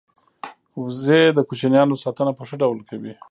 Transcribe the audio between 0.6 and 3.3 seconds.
وزې د کوچنیانو ساتنه په ښه ډول کوي